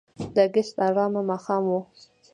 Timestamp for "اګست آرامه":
0.47-1.21